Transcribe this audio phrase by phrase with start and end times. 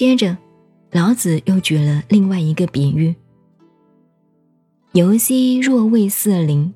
[0.00, 0.34] 接着，
[0.92, 3.14] 老子又举了另外一个比喻
[4.92, 6.72] ：“游兮若为四邻”，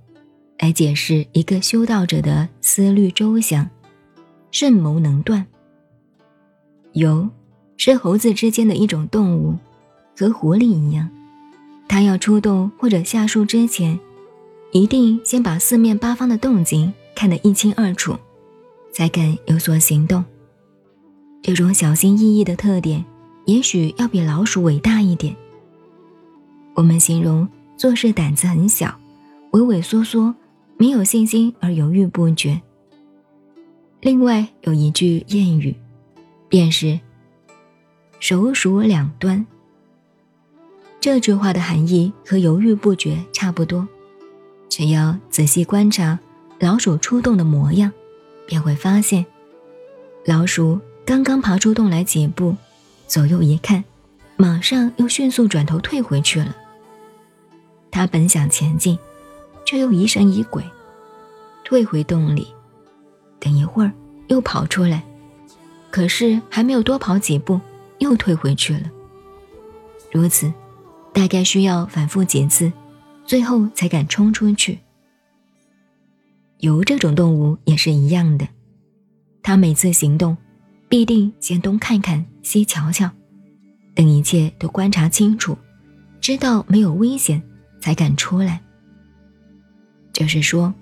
[0.60, 3.66] 来解释一个修道者的思虑周详，
[4.50, 5.46] 慎谋能断。
[6.92, 7.26] 游
[7.78, 9.56] 是猴子之间的一种动物，
[10.14, 11.08] 和狐狸一样，
[11.88, 13.98] 它要出动或者下树之前，
[14.72, 18.14] 一定先把四面八方的动静看得一清二楚，
[18.92, 20.22] 才敢有所行动。
[21.40, 23.02] 这种小心翼翼的特点，
[23.44, 25.34] 也许要比老鼠伟大一点。
[26.74, 28.98] 我们形容做事胆子很小，
[29.52, 30.34] 畏畏缩缩，
[30.76, 32.60] 没有信心而犹豫不决。
[34.00, 35.74] 另外有一句谚语，
[36.48, 36.98] 便是
[38.20, 39.46] “手鼠两端”。
[41.00, 43.86] 这句话的含义和犹豫不决差不多，
[44.68, 46.18] 只要仔细观察
[46.58, 47.92] 老鼠出洞的模样，
[48.46, 49.24] 便会发现
[50.24, 50.80] 老鼠。
[51.06, 52.56] 刚刚爬出洞来几步，
[53.06, 53.84] 左右一看，
[54.36, 56.54] 马上又迅速转头退回去了。
[57.90, 58.98] 他本想前进，
[59.64, 60.64] 却又疑神疑鬼，
[61.64, 62.48] 退回洞里。
[63.38, 63.92] 等一会儿
[64.28, 65.04] 又跑出来，
[65.90, 67.60] 可是还没有多跑几步，
[67.98, 68.90] 又退回去了。
[70.10, 70.52] 如此，
[71.12, 72.72] 大概需要反复几次，
[73.26, 74.80] 最后才敢冲出去。
[76.58, 78.48] 油这种动物也是一样的，
[79.42, 80.36] 它每次行动。
[80.88, 83.10] 必定先东看看西瞧瞧，
[83.94, 85.56] 等一切都观察清楚，
[86.20, 87.42] 知道没有危险，
[87.80, 88.60] 才敢出来。
[90.12, 90.72] 就是说，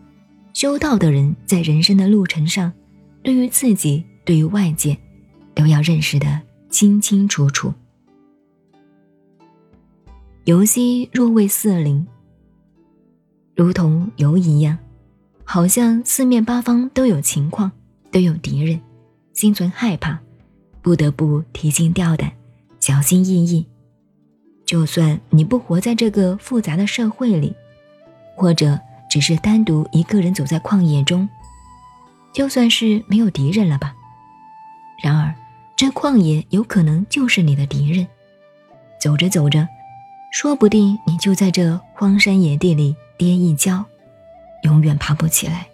[0.53, 2.73] 修道的人在人生的路程上，
[3.23, 4.99] 对于自己，对于外界，
[5.55, 7.73] 都要认识的清清楚楚。
[10.45, 12.07] 游兮若为四邻，
[13.55, 14.77] 如同游一样，
[15.45, 17.71] 好像四面八方都有情况，
[18.11, 18.79] 都有敌人。
[19.33, 20.19] 心存害怕，
[20.81, 22.31] 不得不提心吊胆、
[22.81, 23.67] 小心翼翼。
[24.67, 27.55] 就算你不活在这个复杂的社会里，
[28.37, 28.79] 或者
[29.11, 31.29] 只是单独一个人走在旷野中，
[32.33, 33.95] 就算是没有敌人了吧。
[35.03, 35.35] 然而，
[35.77, 38.07] 这旷野有可能就是你的敌人。
[39.01, 39.67] 走着走着，
[40.33, 43.85] 说不定你就在这荒山野地里跌一跤，
[44.63, 45.67] 永远爬不起来。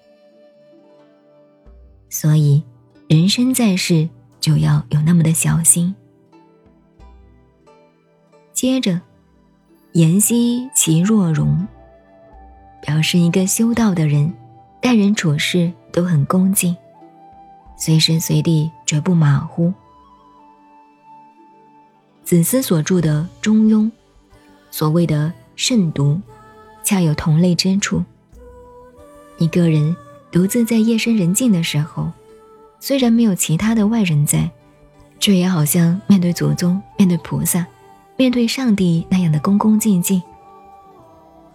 [2.09, 2.63] 所以。
[3.09, 4.07] 人生在世，
[4.39, 5.95] 就要有那么的小心。
[8.53, 9.01] 接着，
[9.93, 11.67] 言兮其若容，
[12.83, 14.31] 表示一个修道的人，
[14.83, 16.77] 待人处事都很恭敬，
[17.79, 19.73] 随时随地绝不马虎。
[22.25, 23.85] 子思所著的《中庸》，
[24.71, 26.21] 所谓的慎独，
[26.85, 28.05] 恰有同类之处。
[29.39, 29.97] 一个人
[30.31, 32.13] 独自在夜深人静的时候。
[32.81, 34.51] 虽然没有其他的外人在，
[35.19, 37.67] 却也好像面对祖宗、面对菩萨、
[38.17, 40.23] 面对上帝那样的恭恭敬敬。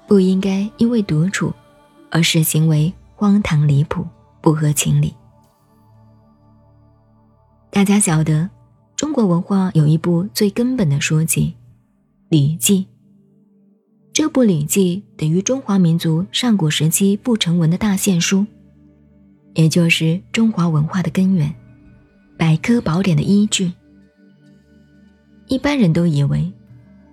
[0.05, 1.53] 不应该因为独处，
[2.11, 4.05] 而使行为荒唐离谱、
[4.41, 5.13] 不合情理。
[7.69, 8.49] 大家晓得，
[8.95, 11.55] 中国文化有一部最根本的书籍
[12.29, 12.81] 《礼记》。
[14.11, 18.45] 这部《礼记》等于中华民族上古时期不成文的大宪书。
[19.53, 21.53] 也就是中华文化的根源，
[22.37, 23.71] 百科宝典的依据。
[25.47, 26.39] 一般人都以为《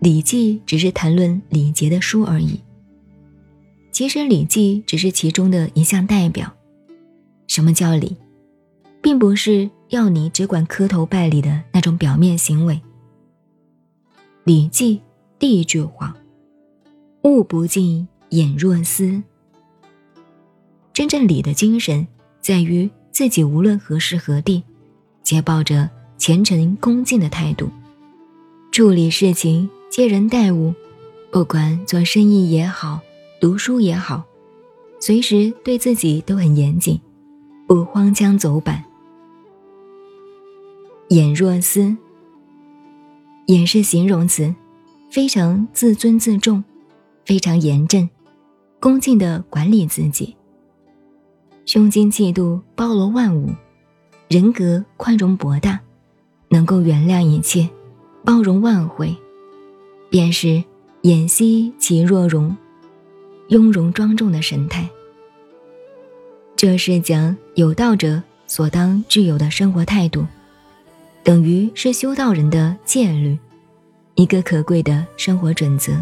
[0.00, 2.60] 礼记》只是谈论礼节的书而已。
[3.92, 6.50] 其实，《礼记》只是其中的一项代表。
[7.46, 8.16] 什么叫礼？
[9.02, 12.74] 并不是要你只管磕头拜礼的那种表面行为。
[14.44, 14.96] 《礼记》
[15.38, 16.16] 第一句话
[17.24, 19.22] ：“物不进，眼若思。”
[20.94, 22.06] 真正礼的精神。
[22.40, 24.62] 在于自己无论何时何地，
[25.22, 27.68] 皆抱着虔诚恭敬的态度，
[28.72, 30.74] 处理事情、接人待物，
[31.30, 33.00] 不管做生意也好，
[33.40, 34.24] 读书也好，
[35.00, 37.00] 随时对自己都很严谨，
[37.66, 38.84] 不荒腔走板。
[41.08, 41.96] 眼若思，
[43.46, 44.54] 眼是形容词，
[45.10, 46.62] 非常自尊自重，
[47.24, 48.08] 非常严正、
[48.78, 50.36] 恭敬的管理自己。
[51.66, 53.48] 胸襟气度包罗万物，
[54.28, 55.78] 人格宽容博大，
[56.48, 57.68] 能够原谅一切，
[58.24, 59.14] 包容万回，
[60.08, 60.62] 便是
[61.02, 62.56] 眼兮其若容，
[63.48, 64.88] 雍容庄重的神态。
[66.56, 70.26] 这是讲有道者所当具有的生活态度，
[71.22, 73.38] 等于是修道人的戒律，
[74.16, 75.92] 一个可贵的生活准则。